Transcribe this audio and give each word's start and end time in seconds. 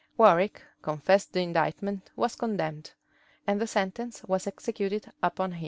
Warwick 0.17 0.63
confessed 0.81 1.31
the 1.33 1.41
indictment 1.41 2.09
was 2.15 2.35
condemned, 2.35 2.93
and 3.45 3.61
the 3.61 3.67
sentence 3.67 4.23
was 4.23 4.47
executed 4.47 5.11
upon 5.21 5.51
him. 5.51 5.59